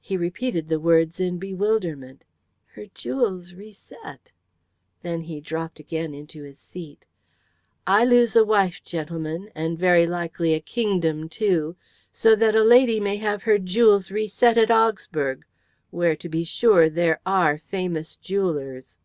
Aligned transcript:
He 0.00 0.16
repeated 0.16 0.68
the 0.68 0.78
words 0.78 1.18
in 1.18 1.38
bewilderment. 1.38 2.22
"Her 2.74 2.86
jewels 2.94 3.54
reset!" 3.54 4.30
Then 5.02 5.22
he 5.22 5.40
dropped 5.40 5.80
again 5.80 6.14
into 6.14 6.44
his 6.44 6.60
seat. 6.60 7.06
"I 7.84 8.04
lose 8.04 8.36
a 8.36 8.44
wife, 8.44 8.80
gentlemen, 8.84 9.50
and 9.56 9.76
very 9.76 10.06
likely 10.06 10.54
a 10.54 10.60
kingdom 10.60 11.28
too, 11.28 11.74
so 12.12 12.36
that 12.36 12.54
a 12.54 12.62
lady 12.62 13.00
may 13.00 13.16
have 13.16 13.42
her 13.42 13.58
jewels 13.58 14.12
reset 14.12 14.56
at 14.56 14.70
Augsburg, 14.70 15.44
where, 15.90 16.14
to 16.14 16.28
be 16.28 16.44
sure, 16.44 16.88
there 16.88 17.18
are 17.26 17.58
famous 17.58 18.14
jewellers." 18.14 19.00